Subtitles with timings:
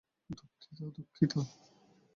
[0.29, 1.33] দুঃখিত, দুঃখিত!